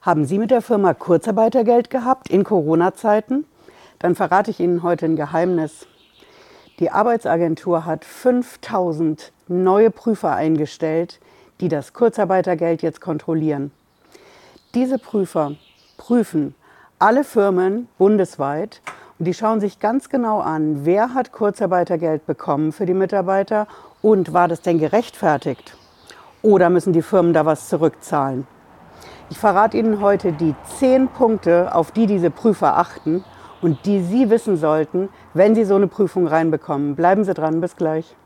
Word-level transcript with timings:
Haben 0.00 0.24
Sie 0.26 0.38
mit 0.38 0.52
der 0.52 0.62
Firma 0.62 0.94
Kurzarbeitergeld 0.94 1.90
gehabt 1.90 2.30
in 2.30 2.44
Corona-Zeiten? 2.44 3.44
Dann 3.98 4.14
verrate 4.14 4.52
ich 4.52 4.60
Ihnen 4.60 4.84
heute 4.84 5.06
ein 5.06 5.16
Geheimnis. 5.16 5.88
Die 6.78 6.92
Arbeitsagentur 6.92 7.84
hat 7.84 8.04
5000 8.04 9.32
neue 9.48 9.90
Prüfer 9.90 10.32
eingestellt, 10.34 11.18
die 11.60 11.68
das 11.68 11.94
Kurzarbeitergeld 11.94 12.80
jetzt 12.82 13.00
kontrollieren. 13.00 13.72
Diese 14.74 14.98
Prüfer 14.98 15.56
prüfen 15.96 16.54
alle 17.00 17.24
Firmen 17.24 17.88
bundesweit 17.98 18.80
und 19.18 19.24
die 19.24 19.34
schauen 19.34 19.58
sich 19.58 19.80
ganz 19.80 20.08
genau 20.08 20.38
an, 20.38 20.84
wer 20.84 21.14
hat 21.14 21.32
Kurzarbeitergeld 21.32 22.24
bekommen 22.24 22.70
für 22.70 22.86
die 22.86 22.94
Mitarbeiter 22.94 23.66
und 24.00 24.32
war 24.32 24.46
das 24.46 24.62
denn 24.62 24.78
gerechtfertigt? 24.78 25.76
Oder 26.42 26.70
müssen 26.70 26.92
die 26.92 27.02
Firmen 27.02 27.32
da 27.32 27.44
was 27.44 27.68
zurückzahlen? 27.68 28.46
Ich 29.30 29.36
verrate 29.36 29.76
Ihnen 29.76 30.00
heute 30.00 30.32
die 30.32 30.54
zehn 30.78 31.06
Punkte, 31.08 31.74
auf 31.74 31.90
die 31.90 32.06
diese 32.06 32.30
Prüfer 32.30 32.78
achten 32.78 33.22
und 33.60 33.84
die 33.84 34.00
Sie 34.00 34.30
wissen 34.30 34.56
sollten, 34.56 35.10
wenn 35.34 35.54
Sie 35.54 35.64
so 35.64 35.74
eine 35.74 35.86
Prüfung 35.86 36.26
reinbekommen. 36.26 36.96
Bleiben 36.96 37.24
Sie 37.24 37.34
dran, 37.34 37.60
bis 37.60 37.76
gleich. 37.76 38.16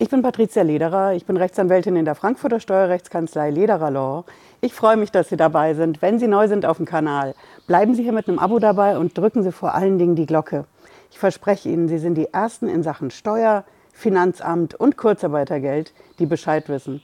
Ich 0.00 0.10
bin 0.10 0.22
Patricia 0.22 0.62
Lederer, 0.62 1.12
ich 1.12 1.26
bin 1.26 1.36
Rechtsanwältin 1.36 1.94
in 1.94 2.04
der 2.04 2.16
Frankfurter 2.16 2.58
Steuerrechtskanzlei 2.58 3.50
Lederer 3.50 3.92
Law. 3.92 4.24
Ich 4.60 4.74
freue 4.74 4.96
mich, 4.96 5.12
dass 5.12 5.28
Sie 5.28 5.36
dabei 5.36 5.74
sind. 5.74 6.02
Wenn 6.02 6.18
Sie 6.18 6.26
neu 6.26 6.48
sind 6.48 6.66
auf 6.66 6.78
dem 6.78 6.86
Kanal, 6.86 7.34
bleiben 7.68 7.94
Sie 7.94 8.02
hier 8.02 8.12
mit 8.12 8.28
einem 8.28 8.40
Abo 8.40 8.58
dabei 8.58 8.98
und 8.98 9.16
drücken 9.16 9.44
Sie 9.44 9.52
vor 9.52 9.74
allen 9.74 9.98
Dingen 9.98 10.16
die 10.16 10.26
Glocke. 10.26 10.64
Ich 11.14 11.20
verspreche 11.20 11.68
Ihnen, 11.68 11.86
Sie 11.86 11.98
sind 11.98 12.16
die 12.16 12.34
Ersten 12.34 12.68
in 12.68 12.82
Sachen 12.82 13.12
Steuer, 13.12 13.62
Finanzamt 13.92 14.74
und 14.74 14.96
Kurzarbeitergeld, 14.96 15.94
die 16.18 16.26
Bescheid 16.26 16.68
wissen. 16.68 17.02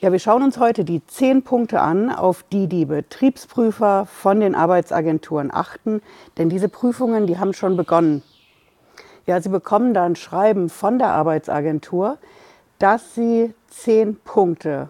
Ja, 0.00 0.12
wir 0.12 0.18
schauen 0.18 0.42
uns 0.42 0.58
heute 0.58 0.82
die 0.82 1.06
zehn 1.06 1.42
Punkte 1.42 1.82
an, 1.82 2.10
auf 2.10 2.42
die 2.50 2.68
die 2.68 2.86
Betriebsprüfer 2.86 4.06
von 4.06 4.40
den 4.40 4.54
Arbeitsagenturen 4.54 5.50
achten, 5.52 6.00
denn 6.38 6.48
diese 6.48 6.70
Prüfungen, 6.70 7.26
die 7.26 7.38
haben 7.38 7.52
schon 7.52 7.76
begonnen. 7.76 8.22
Ja, 9.26 9.42
sie 9.42 9.50
bekommen 9.50 9.92
da 9.92 10.06
ein 10.06 10.16
Schreiben 10.16 10.70
von 10.70 10.98
der 10.98 11.08
Arbeitsagentur, 11.08 12.16
dass 12.78 13.14
sie 13.14 13.52
zehn 13.68 14.16
Punkte 14.16 14.88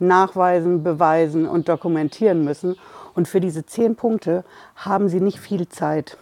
nachweisen, 0.00 0.82
beweisen 0.82 1.46
und 1.46 1.68
dokumentieren 1.68 2.44
müssen. 2.44 2.74
Und 3.14 3.28
für 3.28 3.40
diese 3.40 3.64
zehn 3.64 3.94
Punkte 3.94 4.42
haben 4.74 5.08
sie 5.08 5.20
nicht 5.20 5.38
viel 5.38 5.68
Zeit. 5.68 6.18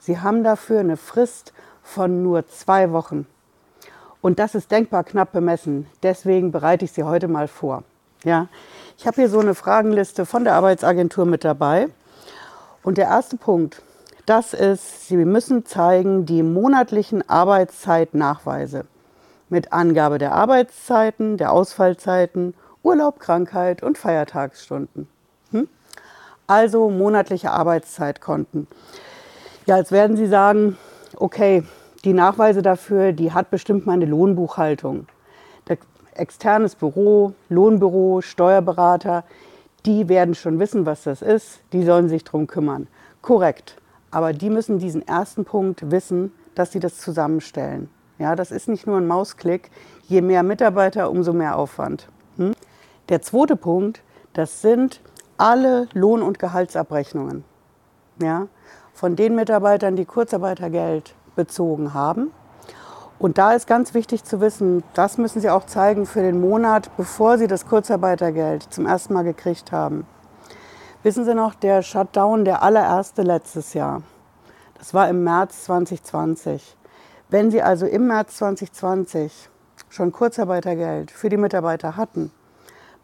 Sie 0.00 0.18
haben 0.18 0.42
dafür 0.42 0.80
eine 0.80 0.96
Frist 0.96 1.52
von 1.82 2.22
nur 2.22 2.48
zwei 2.48 2.90
Wochen. 2.90 3.26
Und 4.22 4.38
das 4.38 4.54
ist 4.54 4.70
denkbar 4.70 5.04
knapp 5.04 5.32
bemessen. 5.32 5.86
Deswegen 6.02 6.52
bereite 6.52 6.86
ich 6.86 6.92
sie 6.92 7.04
heute 7.04 7.28
mal 7.28 7.48
vor. 7.48 7.84
Ja, 8.24 8.48
ich 8.98 9.06
habe 9.06 9.16
hier 9.16 9.28
so 9.28 9.40
eine 9.40 9.54
Fragenliste 9.54 10.26
von 10.26 10.44
der 10.44 10.54
Arbeitsagentur 10.54 11.26
mit 11.26 11.44
dabei. 11.44 11.88
Und 12.82 12.98
der 12.98 13.06
erste 13.06 13.36
Punkt, 13.36 13.82
das 14.26 14.54
ist, 14.54 15.08
Sie 15.08 15.16
müssen 15.16 15.66
zeigen 15.66 16.24
die 16.24 16.42
monatlichen 16.42 17.28
Arbeitszeitnachweise 17.28 18.86
mit 19.50 19.72
Angabe 19.72 20.18
der 20.18 20.32
Arbeitszeiten, 20.32 21.36
der 21.36 21.52
Ausfallzeiten, 21.52 22.54
Urlaub, 22.82 23.20
Krankheit 23.20 23.82
und 23.82 23.98
Feiertagsstunden. 23.98 25.08
Hm? 25.50 25.68
Also 26.46 26.88
monatliche 26.88 27.50
Arbeitszeitkonten. 27.50 28.66
Ja, 29.66 29.76
jetzt 29.76 29.92
werden 29.92 30.16
Sie 30.16 30.26
sagen, 30.26 30.78
okay, 31.16 31.62
die 32.04 32.14
Nachweise 32.14 32.62
dafür, 32.62 33.12
die 33.12 33.32
hat 33.32 33.50
bestimmt 33.50 33.86
meine 33.86 34.06
Lohnbuchhaltung. 34.06 35.06
Der 35.68 35.78
externes 36.14 36.74
Büro, 36.74 37.34
Lohnbüro, 37.48 38.22
Steuerberater, 38.22 39.24
die 39.84 40.08
werden 40.08 40.34
schon 40.34 40.58
wissen, 40.58 40.86
was 40.86 41.04
das 41.04 41.22
ist. 41.22 41.60
Die 41.72 41.84
sollen 41.84 42.08
sich 42.08 42.24
darum 42.24 42.46
kümmern. 42.46 42.86
Korrekt. 43.22 43.76
Aber 44.10 44.32
die 44.32 44.50
müssen 44.50 44.78
diesen 44.78 45.06
ersten 45.06 45.44
Punkt 45.44 45.90
wissen, 45.90 46.32
dass 46.54 46.72
sie 46.72 46.80
das 46.80 46.98
zusammenstellen. 46.98 47.88
Ja, 48.18 48.36
das 48.36 48.50
ist 48.50 48.68
nicht 48.68 48.86
nur 48.86 48.96
ein 48.96 49.06
Mausklick. 49.06 49.70
Je 50.08 50.20
mehr 50.20 50.42
Mitarbeiter, 50.42 51.10
umso 51.10 51.32
mehr 51.32 51.56
Aufwand. 51.56 52.08
Hm? 52.36 52.52
Der 53.08 53.22
zweite 53.22 53.56
Punkt, 53.56 54.02
das 54.32 54.62
sind 54.62 55.00
alle 55.38 55.88
Lohn- 55.92 56.22
und 56.22 56.38
Gehaltsabrechnungen. 56.38 57.44
Ja, 58.20 58.48
von 59.00 59.16
den 59.16 59.34
Mitarbeitern, 59.34 59.96
die 59.96 60.04
Kurzarbeitergeld 60.04 61.14
bezogen 61.34 61.94
haben. 61.94 62.32
Und 63.18 63.38
da 63.38 63.52
ist 63.52 63.66
ganz 63.66 63.94
wichtig 63.94 64.24
zu 64.24 64.42
wissen, 64.42 64.82
das 64.92 65.16
müssen 65.16 65.40
Sie 65.40 65.48
auch 65.48 65.64
zeigen 65.64 66.04
für 66.04 66.20
den 66.20 66.38
Monat, 66.38 66.94
bevor 66.98 67.38
Sie 67.38 67.46
das 67.46 67.66
Kurzarbeitergeld 67.66 68.62
zum 68.70 68.84
ersten 68.84 69.14
Mal 69.14 69.24
gekriegt 69.24 69.72
haben. 69.72 70.06
Wissen 71.02 71.24
Sie 71.24 71.34
noch, 71.34 71.54
der 71.54 71.80
Shutdown, 71.80 72.44
der 72.44 72.62
allererste 72.62 73.22
letztes 73.22 73.72
Jahr, 73.72 74.02
das 74.76 74.92
war 74.92 75.08
im 75.08 75.24
März 75.24 75.64
2020. 75.64 76.76
Wenn 77.30 77.50
Sie 77.50 77.62
also 77.62 77.86
im 77.86 78.06
März 78.06 78.36
2020 78.36 79.48
schon 79.88 80.12
Kurzarbeitergeld 80.12 81.10
für 81.10 81.30
die 81.30 81.38
Mitarbeiter 81.38 81.96
hatten, 81.96 82.30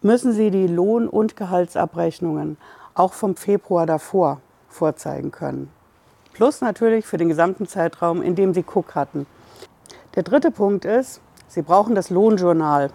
müssen 0.02 0.32
Sie 0.32 0.50
die 0.50 0.66
Lohn- 0.66 1.08
und 1.08 1.36
Gehaltsabrechnungen 1.36 2.58
auch 2.92 3.14
vom 3.14 3.34
Februar 3.34 3.86
davor 3.86 4.42
vorzeigen 4.68 5.30
können. 5.30 5.72
Plus 6.36 6.60
natürlich 6.60 7.06
für 7.06 7.16
den 7.16 7.30
gesamten 7.30 7.66
Zeitraum, 7.66 8.20
in 8.20 8.34
dem 8.34 8.52
Sie 8.52 8.62
Cook 8.62 8.94
hatten. 8.94 9.26
Der 10.16 10.22
dritte 10.22 10.50
Punkt 10.50 10.84
ist, 10.84 11.22
Sie 11.48 11.62
brauchen 11.62 11.94
das 11.94 12.10
Lohnjournal. 12.10 12.91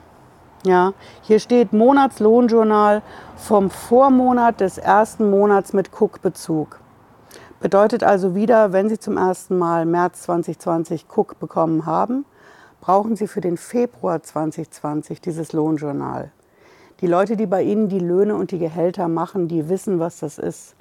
Ja, 0.63 0.93
hier 1.23 1.39
steht 1.39 1.73
Monatslohnjournal 1.73 3.01
vom 3.37 3.71
Vormonat 3.71 4.61
des 4.61 4.77
ersten 4.77 5.31
Monats 5.31 5.73
mit 5.73 5.89
Cook-Bezug. 5.91 6.79
Bedeutet 7.59 8.03
also 8.03 8.35
wieder, 8.35 8.73
wenn 8.73 8.89
Sie 8.89 8.99
zum 8.99 9.17
ersten 9.17 9.57
Mal 9.57 9.87
März 9.87 10.21
2020 10.21 11.07
Cook 11.09 11.39
bekommen 11.39 11.87
haben, 11.87 12.25
brauchen 12.79 13.15
Sie 13.15 13.25
für 13.25 13.41
den 13.41 13.57
Februar 13.57 14.21
2020 14.21 15.19
dieses 15.19 15.51
Lohnjournal. 15.51 16.31
Die 16.99 17.07
Leute, 17.07 17.37
die 17.37 17.47
bei 17.47 17.63
Ihnen 17.63 17.89
die 17.89 17.97
Löhne 17.97 18.35
und 18.35 18.51
die 18.51 18.59
Gehälter 18.59 19.07
machen, 19.07 19.47
die 19.47 19.67
wissen, 19.67 19.97
was 19.97 20.19
das 20.19 20.37
ist. 20.37 20.75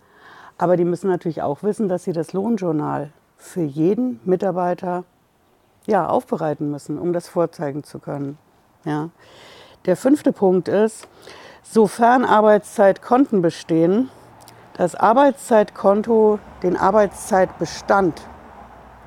Aber 0.61 0.77
die 0.77 0.85
müssen 0.85 1.09
natürlich 1.09 1.41
auch 1.41 1.63
wissen, 1.63 1.89
dass 1.89 2.05
sie 2.05 2.13
das 2.13 2.35
Lohnjournal 2.35 3.13
für 3.39 3.63
jeden 3.63 4.21
Mitarbeiter 4.27 5.05
ja, 5.87 6.07
aufbereiten 6.07 6.71
müssen, 6.71 6.99
um 6.99 7.15
das 7.15 7.29
vorzeigen 7.29 7.83
zu 7.83 7.99
können. 7.99 8.37
Ja. 8.85 9.09
Der 9.87 9.97
fünfte 9.97 10.33
Punkt 10.33 10.69
ist, 10.69 11.09
sofern 11.63 12.27
Arbeitszeitkonten 12.27 13.41
bestehen, 13.41 14.11
das 14.75 14.95
Arbeitszeitkonto, 14.95 16.39
den 16.63 16.77
Arbeitszeitbestand, 16.77 18.21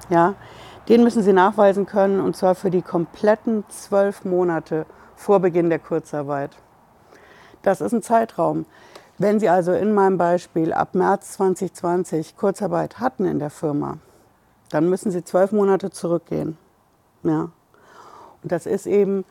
ja, 0.09 0.33
den 0.89 1.03
müssen 1.03 1.21
Sie 1.21 1.33
nachweisen 1.33 1.85
können 1.85 2.19
und 2.19 2.35
zwar 2.35 2.55
für 2.55 2.71
die 2.71 2.81
kompletten 2.81 3.63
zwölf 3.69 4.25
Monate 4.25 4.87
vor 5.15 5.39
Beginn 5.39 5.69
der 5.69 5.77
Kurzarbeit. 5.77 6.49
Das 7.61 7.79
ist 7.79 7.93
ein 7.93 8.01
Zeitraum. 8.01 8.65
Wenn 9.19 9.39
Sie 9.39 9.47
also 9.47 9.73
in 9.73 9.93
meinem 9.93 10.17
Beispiel 10.17 10.73
ab 10.73 10.95
März 10.95 11.33
2020 11.33 12.35
Kurzarbeit 12.35 12.99
hatten 12.99 13.25
in 13.25 13.39
der 13.39 13.51
Firma, 13.51 13.99
dann 14.69 14.89
müssen 14.89 15.11
Sie 15.11 15.23
zwölf 15.23 15.51
Monate 15.51 15.91
zurückgehen. 15.91 16.57
Ja. 17.21 17.49
Und 18.41 18.51
das 18.51 18.65
ist 18.65 18.87
eben 18.87 19.23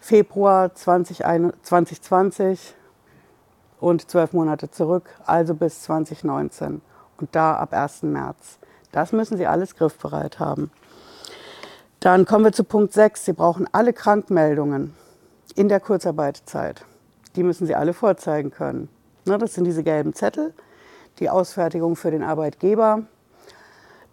Februar 0.00 0.74
2020 0.74 2.74
und 3.80 4.10
zwölf 4.10 4.32
Monate 4.32 4.70
zurück, 4.70 5.08
also 5.24 5.54
bis 5.54 5.82
2019 5.82 6.82
und 7.18 7.34
da 7.34 7.54
ab 7.54 7.72
1. 7.72 8.02
März. 8.02 8.58
Das 8.90 9.12
müssen 9.12 9.36
Sie 9.36 9.46
alles 9.46 9.76
griffbereit 9.76 10.40
haben. 10.40 10.70
Dann 12.00 12.26
kommen 12.26 12.44
wir 12.44 12.52
zu 12.52 12.64
Punkt 12.64 12.92
6. 12.92 13.24
Sie 13.24 13.32
brauchen 13.32 13.68
alle 13.72 13.92
Krankmeldungen 13.92 14.94
in 15.54 15.68
der 15.68 15.80
Kurzarbeitszeit. 15.80 16.84
Die 17.36 17.42
müssen 17.42 17.66
Sie 17.66 17.74
alle 17.74 17.92
vorzeigen 17.92 18.50
können. 18.50 18.88
Ne, 19.28 19.36
das 19.36 19.52
sind 19.52 19.64
diese 19.64 19.82
gelben 19.82 20.14
Zettel, 20.14 20.54
die 21.18 21.28
Ausfertigung 21.28 21.96
für 21.96 22.10
den 22.10 22.22
Arbeitgeber. 22.22 23.02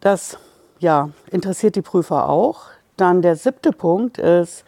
Das 0.01 0.37
ja, 0.79 1.09
interessiert 1.31 1.77
die 1.77 1.81
Prüfer 1.81 2.27
auch. 2.27 2.65
Dann 2.97 3.21
der 3.21 3.37
siebte 3.37 3.71
Punkt 3.71 4.17
ist 4.17 4.65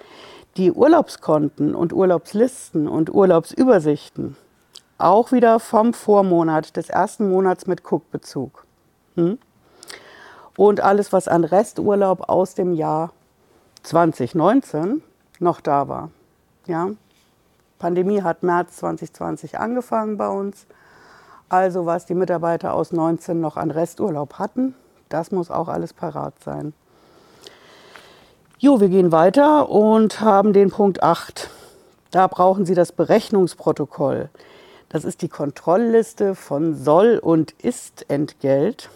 die 0.55 0.71
Urlaubskonten 0.71 1.75
und 1.75 1.91
Urlaubslisten 1.91 2.87
und 2.87 3.13
Urlaubsübersichten. 3.13 4.37
Auch 4.97 5.33
wieder 5.33 5.59
vom 5.59 5.93
Vormonat 5.93 6.77
des 6.77 6.89
ersten 6.89 7.29
Monats 7.29 7.67
mit 7.67 7.83
Cook-Bezug. 7.83 8.65
Hm? 9.15 9.37
Und 10.55 10.79
alles, 10.79 11.11
was 11.11 11.27
an 11.27 11.43
Resturlaub 11.43 12.29
aus 12.29 12.55
dem 12.55 12.71
Jahr 12.71 13.11
2019 13.83 15.03
noch 15.39 15.59
da 15.59 15.89
war. 15.89 16.09
Ja, 16.67 16.91
Pandemie 17.79 18.21
hat 18.21 18.43
März 18.43 18.77
2020 18.77 19.59
angefangen 19.59 20.17
bei 20.17 20.27
uns. 20.27 20.65
Also 21.49 21.85
was 21.85 22.05
die 22.05 22.15
Mitarbeiter 22.15 22.73
aus 22.73 22.91
19 22.91 23.39
noch 23.39 23.57
an 23.57 23.71
Resturlaub 23.71 24.33
hatten, 24.33 24.75
das 25.09 25.31
muss 25.31 25.49
auch 25.49 25.67
alles 25.67 25.93
parat 25.93 26.33
sein. 26.43 26.73
Jo, 28.59 28.79
wir 28.81 28.89
gehen 28.89 29.11
weiter 29.11 29.69
und 29.69 30.19
haben 30.19 30.51
den 30.51 30.71
Punkt 30.71 31.03
8. 31.03 31.49
Da 32.11 32.27
brauchen 32.27 32.65
Sie 32.65 32.73
das 32.73 32.91
Berechnungsprotokoll. 32.91 34.29
Das 34.89 35.05
ist 35.05 35.21
die 35.21 35.29
Kontrollliste 35.29 36.33
von 36.33 36.73
Soll- 36.75 37.19
und 37.19 37.51
Ist-Entgelt. 37.61 38.89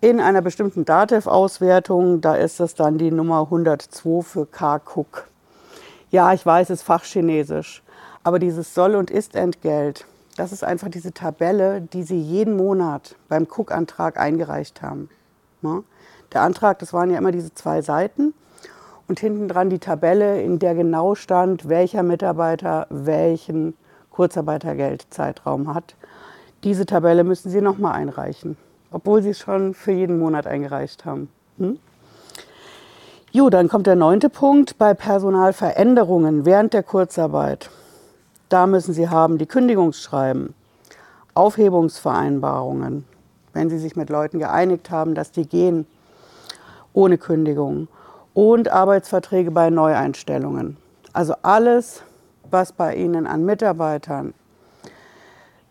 In 0.00 0.20
einer 0.20 0.42
bestimmten 0.42 0.84
DATEV-Auswertung, 0.84 2.20
da 2.20 2.34
ist 2.34 2.60
das 2.60 2.74
dann 2.74 2.98
die 2.98 3.12
Nummer 3.12 3.42
102 3.42 4.22
für 4.22 4.46
K-Cook. 4.46 5.28
Ja, 6.12 6.32
ich 6.32 6.46
weiß, 6.46 6.70
es 6.70 6.80
ist 6.80 6.86
Fachchinesisch, 6.86 7.82
aber 8.22 8.38
dieses 8.38 8.72
Soll- 8.72 8.94
und 8.94 9.10
Ist-Entgelt, 9.10 10.06
das 10.36 10.52
ist 10.52 10.62
einfach 10.62 10.88
diese 10.88 11.12
Tabelle, 11.12 11.80
die 11.80 12.04
Sie 12.04 12.20
jeden 12.20 12.56
Monat 12.56 13.16
beim 13.28 13.48
Cook-Antrag 13.50 14.16
eingereicht 14.16 14.80
haben. 14.80 15.10
Ne? 15.60 15.82
Der 16.32 16.42
Antrag, 16.42 16.78
das 16.78 16.92
waren 16.92 17.10
ja 17.10 17.18
immer 17.18 17.32
diese 17.32 17.52
zwei 17.52 17.82
Seiten 17.82 18.32
und 19.08 19.18
hinten 19.18 19.48
dran 19.48 19.68
die 19.68 19.80
Tabelle, 19.80 20.40
in 20.40 20.60
der 20.60 20.76
genau 20.76 21.16
stand, 21.16 21.68
welcher 21.68 22.04
Mitarbeiter 22.04 22.86
welchen 22.90 23.74
Kurzarbeitergeldzeitraum 24.10 25.74
hat. 25.74 25.96
Diese 26.62 26.86
Tabelle 26.86 27.24
müssen 27.24 27.50
Sie 27.50 27.60
nochmal 27.60 27.94
einreichen 27.94 28.56
obwohl 28.92 29.22
sie 29.22 29.30
es 29.30 29.38
schon 29.38 29.74
für 29.74 29.92
jeden 29.92 30.18
Monat 30.18 30.46
eingereicht 30.46 31.04
haben. 31.04 31.28
Hm? 31.58 31.78
Jo, 33.34 33.48
dann 33.48 33.70
kommt 33.70 33.86
der 33.86 33.96
neunte 33.96 34.28
Punkt 34.28 34.76
bei 34.76 34.92
Personalveränderungen 34.92 36.44
während 36.44 36.74
der 36.74 36.82
Kurzarbeit. 36.82 37.70
Da 38.50 38.66
müssen 38.66 38.92
Sie 38.92 39.08
haben 39.08 39.38
die 39.38 39.46
Kündigungsschreiben, 39.46 40.52
Aufhebungsvereinbarungen, 41.32 43.06
wenn 43.54 43.70
Sie 43.70 43.78
sich 43.78 43.96
mit 43.96 44.10
Leuten 44.10 44.38
geeinigt 44.38 44.90
haben, 44.90 45.14
dass 45.14 45.32
die 45.32 45.48
gehen 45.48 45.86
ohne 46.92 47.16
Kündigung 47.16 47.88
und 48.34 48.68
Arbeitsverträge 48.68 49.50
bei 49.50 49.70
Neueinstellungen. 49.70 50.76
Also 51.14 51.32
alles, 51.40 52.02
was 52.50 52.72
bei 52.72 52.94
Ihnen 52.96 53.26
an 53.26 53.46
Mitarbeitern 53.46 54.34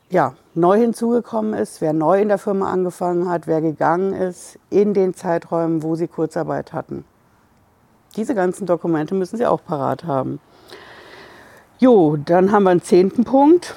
ja, 0.09 0.33
neu 0.55 0.79
hinzugekommen 0.79 1.53
ist, 1.53 1.79
wer 1.79 1.93
neu 1.93 2.23
in 2.23 2.29
der 2.29 2.39
Firma 2.39 2.71
angefangen 2.71 3.29
hat, 3.29 3.45
wer 3.45 3.61
gegangen 3.61 4.13
ist 4.13 4.57
in 4.71 4.95
den 4.95 5.13
Zeiträumen, 5.13 5.83
wo 5.83 5.93
sie 5.93 6.07
Kurzarbeit 6.07 6.73
hatten. 6.73 7.05
Diese 8.15 8.35
ganzen 8.35 8.65
Dokumente 8.65 9.15
müssen 9.15 9.37
Sie 9.37 9.45
auch 9.45 9.63
parat 9.63 10.03
haben. 10.03 10.39
Jo, 11.79 12.17
dann 12.17 12.51
haben 12.51 12.63
wir 12.63 12.71
einen 12.71 12.81
zehnten 12.81 13.23
Punkt. 13.23 13.73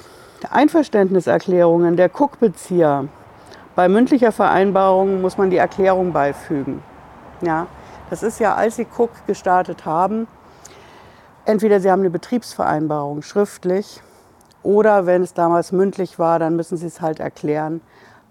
Einverständniserklärungen 0.51 1.97
der 1.97 2.11
Cook-Bezieher. 2.13 3.09
Bei 3.75 3.89
mündlicher 3.89 4.31
Vereinbarung 4.31 5.21
muss 5.23 5.39
man 5.39 5.51
die 5.51 5.57
Erklärung 5.57 6.13
beifügen. 6.13 6.83
Ja, 7.41 7.67
das 8.11 8.23
ist 8.23 8.41
ja, 8.41 8.55
als 8.55 8.77
Sie 8.77 8.87
Cook 8.97 9.11
gestartet 9.27 9.87
haben, 9.87 10.27
entweder 11.45 11.81
Sie 11.81 11.91
haben 11.91 12.01
eine 12.01 12.11
Betriebsvereinbarung 12.11 13.23
schriftlich 13.23 14.03
oder 14.63 15.07
wenn 15.07 15.23
es 15.23 15.35
damals 15.35 15.73
mündlich 15.73 16.19
war, 16.19 16.39
dann 16.39 16.57
müssen 16.57 16.77
Sie 16.77 16.87
es 16.87 17.01
halt 17.01 17.21
erklären, 17.21 17.81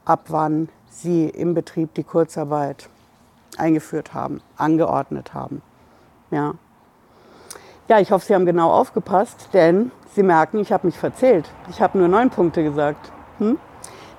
ab 0.06 0.26
wann 0.28 0.70
Sie 0.90 1.30
im 1.30 1.54
Betrieb 1.54 1.94
die 1.96 2.04
Kurzarbeit 2.04 2.90
eingeführt 3.58 4.14
haben, 4.14 4.42
angeordnet 4.58 5.34
haben. 5.34 5.62
Ja. 6.34 6.56
Ja, 7.88 8.00
ich 8.00 8.12
hoffe, 8.12 8.26
Sie 8.26 8.34
haben 8.34 8.48
genau 8.48 8.72
aufgepasst, 8.72 9.50
denn 9.54 9.92
Sie 10.16 10.24
merken, 10.24 10.60
ich 10.60 10.72
habe 10.72 10.88
mich 10.88 10.98
verzählt. 10.98 11.48
Ich 11.70 11.80
habe 11.80 12.00
nur 12.00 12.08
neun 12.08 12.32
Punkte 12.32 12.64
gesagt. 12.64 13.12
Hm? 13.38 13.60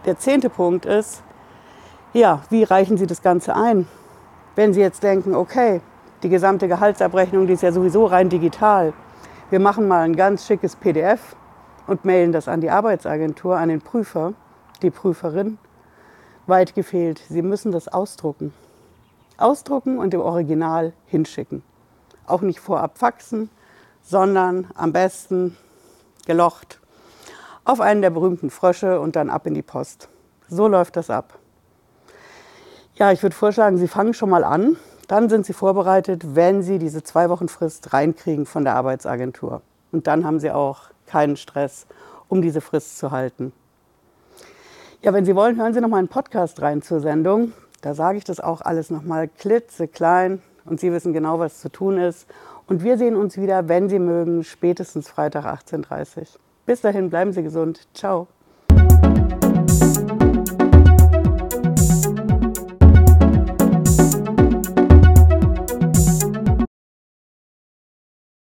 Der 0.06 0.16
zehnte 0.16 0.48
Punkt 0.48 0.86
ist, 0.86 1.24
ja, 2.12 2.42
wie 2.50 2.62
reichen 2.62 2.96
Sie 2.98 3.08
das 3.08 3.20
Ganze 3.20 3.56
ein? 3.56 3.88
Wenn 4.54 4.72
Sie 4.72 4.80
jetzt 4.80 5.02
denken, 5.02 5.34
okay, 5.34 5.80
die 6.22 6.28
gesamte 6.28 6.68
Gehaltsabrechnung, 6.68 7.48
die 7.48 7.54
ist 7.54 7.64
ja 7.64 7.72
sowieso 7.72 8.06
rein 8.06 8.28
digital. 8.28 8.92
Wir 9.50 9.58
machen 9.58 9.88
mal 9.88 10.02
ein 10.02 10.14
ganz 10.14 10.46
schickes 10.46 10.76
PDF 10.76 11.34
und 11.88 12.04
mailen 12.04 12.30
das 12.30 12.46
an 12.46 12.60
die 12.60 12.70
Arbeitsagentur, 12.70 13.56
an 13.56 13.70
den 13.70 13.80
Prüfer, 13.80 14.34
die 14.82 14.90
Prüferin. 14.90 15.58
Weit 16.46 16.76
gefehlt, 16.76 17.20
Sie 17.28 17.42
müssen 17.42 17.72
das 17.72 17.88
ausdrucken. 17.88 18.54
Ausdrucken 19.36 19.98
und 19.98 20.14
im 20.14 20.20
Original 20.20 20.92
hinschicken. 21.06 21.64
Auch 22.26 22.40
nicht 22.40 22.60
vorab 22.60 22.98
faxen, 22.98 23.50
sondern 24.02 24.68
am 24.74 24.92
besten 24.92 25.56
gelocht 26.26 26.80
auf 27.64 27.80
einen 27.80 28.02
der 28.02 28.10
berühmten 28.10 28.50
Frösche 28.50 29.00
und 29.00 29.16
dann 29.16 29.30
ab 29.30 29.46
in 29.46 29.54
die 29.54 29.62
Post. 29.62 30.08
So 30.48 30.68
läuft 30.68 30.96
das 30.96 31.10
ab. 31.10 31.38
Ja, 32.96 33.10
ich 33.10 33.22
würde 33.22 33.34
vorschlagen, 33.34 33.78
Sie 33.78 33.88
fangen 33.88 34.14
schon 34.14 34.30
mal 34.30 34.44
an. 34.44 34.76
Dann 35.08 35.28
sind 35.28 35.46
Sie 35.46 35.52
vorbereitet, 35.52 36.34
wenn 36.34 36.62
Sie 36.62 36.78
diese 36.78 37.02
zwei 37.02 37.28
Wochen 37.28 37.48
Frist 37.48 37.92
reinkriegen 37.92 38.46
von 38.46 38.64
der 38.64 38.76
Arbeitsagentur. 38.76 39.62
Und 39.92 40.06
dann 40.06 40.24
haben 40.24 40.38
Sie 40.38 40.50
auch 40.50 40.82
keinen 41.06 41.36
Stress, 41.36 41.86
um 42.28 42.42
diese 42.42 42.60
Frist 42.60 42.98
zu 42.98 43.10
halten. 43.10 43.52
Ja, 45.02 45.12
wenn 45.12 45.24
Sie 45.24 45.34
wollen, 45.34 45.56
hören 45.56 45.74
Sie 45.74 45.80
noch 45.80 45.88
mal 45.88 45.98
einen 45.98 46.08
Podcast 46.08 46.62
rein 46.62 46.82
zur 46.82 47.00
Sendung. 47.00 47.52
Da 47.80 47.94
sage 47.94 48.18
ich 48.18 48.24
das 48.24 48.40
auch 48.40 48.60
alles 48.60 48.90
noch 48.90 49.02
mal 49.02 49.28
klitzeklein 49.28 50.42
und 50.64 50.80
Sie 50.80 50.92
wissen 50.92 51.12
genau, 51.12 51.38
was 51.38 51.60
zu 51.60 51.70
tun 51.70 51.98
ist. 51.98 52.26
Und 52.66 52.82
wir 52.82 52.96
sehen 52.98 53.16
uns 53.16 53.36
wieder, 53.36 53.68
wenn 53.68 53.88
Sie 53.88 53.98
mögen, 53.98 54.44
spätestens 54.44 55.08
Freitag 55.08 55.44
18.30 55.44 56.18
Uhr. 56.18 56.24
Bis 56.66 56.80
dahin, 56.80 57.10
bleiben 57.10 57.32
Sie 57.32 57.42
gesund. 57.42 57.86
Ciao. 57.92 58.28